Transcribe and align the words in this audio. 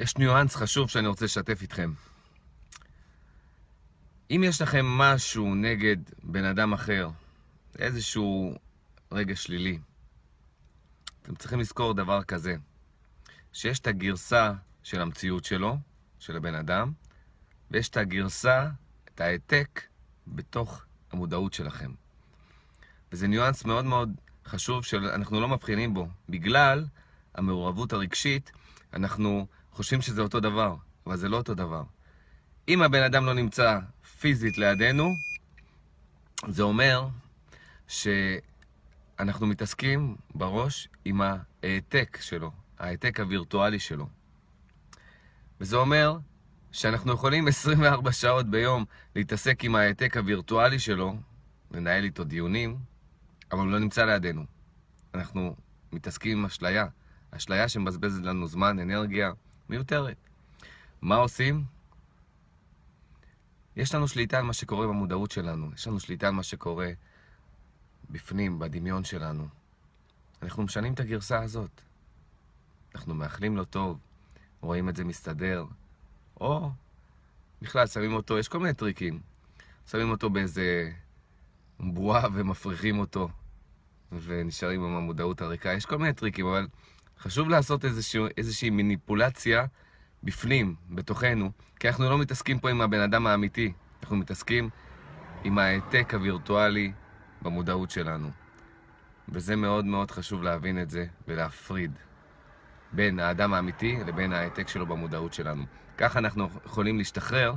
יש 0.00 0.16
ניואנס 0.16 0.56
חשוב 0.56 0.90
שאני 0.90 1.08
רוצה 1.08 1.24
לשתף 1.24 1.62
איתכם. 1.62 1.92
אם 4.30 4.42
יש 4.44 4.62
לכם 4.62 4.86
משהו 4.86 5.54
נגד 5.54 5.96
בן 6.22 6.44
אדם 6.44 6.72
אחר, 6.72 7.10
איזשהו 7.78 8.54
רגע 9.12 9.36
שלילי, 9.36 9.78
אתם 11.22 11.34
צריכים 11.34 11.60
לזכור 11.60 11.94
דבר 11.94 12.22
כזה, 12.22 12.56
שיש 13.52 13.78
את 13.78 13.86
הגרסה 13.86 14.52
של 14.82 15.00
המציאות 15.00 15.44
שלו, 15.44 15.78
של 16.18 16.36
הבן 16.36 16.54
אדם, 16.54 16.92
ויש 17.70 17.88
את 17.88 17.96
הגרסה, 17.96 18.68
את 19.04 19.20
ההעתק, 19.20 19.82
בתוך 20.26 20.84
המודעות 21.12 21.54
שלכם. 21.54 21.92
וזה 23.12 23.28
ניואנס 23.28 23.64
מאוד 23.64 23.84
מאוד 23.84 24.12
חשוב 24.46 24.84
שאנחנו 24.84 25.40
לא 25.40 25.48
מבחינים 25.48 25.94
בו. 25.94 26.08
בגלל 26.28 26.86
המעורבות 27.34 27.92
הרגשית, 27.92 28.52
אנחנו 28.92 29.46
חושבים 29.72 30.02
שזה 30.02 30.22
אותו 30.22 30.40
דבר, 30.40 30.76
אבל 31.06 31.16
זה 31.16 31.28
לא 31.28 31.36
אותו 31.36 31.54
דבר. 31.54 31.82
אם 32.68 32.82
הבן 32.82 33.02
אדם 33.02 33.26
לא 33.26 33.34
נמצא 33.34 33.78
פיזית 34.20 34.58
לידינו, 34.58 35.14
זה 36.48 36.62
אומר 36.62 37.08
שאנחנו 37.88 39.46
מתעסקים 39.46 40.16
בראש 40.34 40.88
עם 41.04 41.20
ההעתק 41.20 42.18
שלו, 42.20 42.50
ההעתק 42.78 43.20
הווירטואלי 43.20 43.78
שלו. 43.78 44.08
וזה 45.60 45.76
אומר 45.76 46.18
שאנחנו 46.72 47.12
יכולים 47.12 47.48
24 47.48 48.12
שעות 48.12 48.46
ביום 48.46 48.84
להתעסק 49.16 49.64
עם 49.64 49.74
ההעתק 49.74 50.16
הווירטואלי 50.16 50.78
שלו, 50.78 51.16
לנהל 51.70 52.04
איתו 52.04 52.24
דיונים, 52.24 52.78
אבל 53.52 53.60
הוא 53.60 53.70
לא 53.70 53.78
נמצא 53.78 54.04
לידינו. 54.04 54.44
אנחנו 55.14 55.56
מתעסקים 55.92 56.38
עם 56.38 56.44
אשליה, 56.44 56.86
אשליה 57.30 57.68
שמבזבזת 57.68 58.22
לנו 58.22 58.46
זמן, 58.46 58.78
אנרגיה, 58.78 59.32
מיותרת. 59.70 60.16
מה 61.02 61.16
עושים? 61.16 61.64
יש 63.76 63.94
לנו 63.94 64.08
שליטה 64.08 64.38
על 64.38 64.44
מה 64.44 64.52
שקורה 64.52 64.86
במודעות 64.86 65.30
שלנו, 65.30 65.70
יש 65.74 65.86
לנו 65.86 66.00
שליטה 66.00 66.26
על 66.26 66.32
מה 66.32 66.42
שקורה 66.42 66.90
בפנים, 68.10 68.58
בדמיון 68.58 69.04
שלנו. 69.04 69.48
אנחנו 70.42 70.62
משנים 70.62 70.92
את 70.92 71.00
הגרסה 71.00 71.42
הזאת. 71.42 71.80
אנחנו 72.94 73.14
מאחלים 73.14 73.56
לו 73.56 73.64
טוב, 73.64 73.98
רואים 74.60 74.88
את 74.88 74.96
זה 74.96 75.04
מסתדר, 75.04 75.64
או 76.40 76.70
בכלל 77.62 77.86
שמים 77.86 78.12
אותו, 78.12 78.38
יש 78.38 78.48
כל 78.48 78.58
מיני 78.58 78.74
טריקים. 78.74 79.20
שמים 79.90 80.10
אותו 80.10 80.30
באיזה 80.30 80.92
בועה 81.80 82.28
ומפריחים 82.32 82.98
אותו, 82.98 83.28
ונשארים 84.12 84.84
עם 84.84 84.94
המודעות 84.94 85.40
הריקה. 85.40 85.72
יש 85.72 85.86
כל 85.86 85.98
מיני 85.98 86.12
טריקים, 86.12 86.46
אבל 86.46 86.66
חשוב 87.22 87.48
לעשות 87.48 87.84
איזושהי, 87.84 88.22
איזושהי 88.36 88.70
מניפולציה 88.70 89.66
בפנים, 90.22 90.74
בתוכנו, 90.90 91.50
כי 91.80 91.88
אנחנו 91.88 92.10
לא 92.10 92.18
מתעסקים 92.18 92.58
פה 92.58 92.70
עם 92.70 92.80
הבן 92.80 93.00
אדם 93.00 93.26
האמיתי, 93.26 93.72
אנחנו 94.02 94.16
מתעסקים 94.16 94.70
עם 95.44 95.58
ההעתק 95.58 96.14
הווירטואלי 96.14 96.92
במודעות 97.42 97.90
שלנו. 97.90 98.30
וזה 99.28 99.56
מאוד 99.56 99.84
מאוד 99.84 100.10
חשוב 100.10 100.42
להבין 100.42 100.82
את 100.82 100.90
זה 100.90 101.06
ולהפריד 101.28 101.92
בין 102.92 103.18
האדם 103.18 103.54
האמיתי 103.54 103.96
לבין 104.06 104.32
ההעתק 104.32 104.68
שלו 104.68 104.86
במודעות 104.86 105.34
שלנו. 105.34 105.64
ככה 105.98 106.18
אנחנו 106.18 106.48
יכולים 106.64 106.98
להשתחרר 106.98 107.54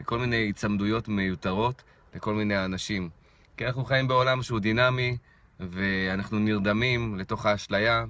מכל 0.00 0.18
מיני 0.18 0.48
הצמדויות 0.48 1.08
מיותרות 1.08 1.82
לכל 2.14 2.34
מיני 2.34 2.64
אנשים. 2.64 3.10
כי 3.56 3.66
אנחנו 3.66 3.84
חיים 3.84 4.08
בעולם 4.08 4.42
שהוא 4.42 4.60
דינמי, 4.60 5.16
ואנחנו 5.60 6.38
נרדמים 6.38 7.18
לתוך 7.18 7.46
האשליה, 7.46 8.04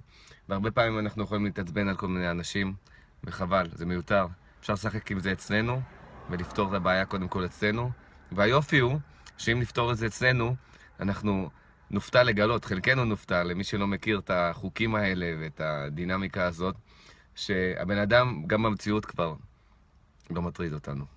והרבה 0.48 0.70
פעמים 0.70 0.98
אנחנו 0.98 1.22
יכולים 1.22 1.44
להתעצבן 1.44 1.88
על 1.88 1.97
כל 1.97 2.08
מיני 2.08 2.30
אנשים, 2.30 2.75
וחבל, 3.25 3.69
זה 3.72 3.86
מיותר. 3.86 4.27
אפשר 4.61 4.72
לשחק 4.72 5.11
עם 5.11 5.20
זה 5.20 5.33
אצלנו, 5.33 5.80
ולפתור 6.30 6.69
את 6.69 6.75
הבעיה 6.75 7.05
קודם 7.05 7.28
כל 7.28 7.44
אצלנו. 7.44 7.91
והיופי 8.33 8.78
הוא, 8.78 8.98
שאם 9.38 9.60
נפתור 9.60 9.93
את 9.93 9.97
זה 9.97 10.06
אצלנו, 10.06 10.56
אנחנו 11.00 11.50
נופתע 11.91 12.22
לגלות, 12.22 12.65
חלקנו 12.65 13.04
נופתע, 13.04 13.44
למי 13.44 13.65
שלא 13.65 13.87
מכיר 13.87 14.19
את 14.19 14.31
החוקים 14.31 14.94
האלה 14.94 15.26
ואת 15.41 15.60
הדינמיקה 15.65 16.44
הזאת, 16.47 16.75
שהבן 17.34 17.99
אדם 17.99 18.43
גם 18.47 18.62
במציאות 18.62 19.04
כבר 19.04 19.34
לא 20.31 20.43
מטריד 20.43 20.72
אותנו. 20.72 21.16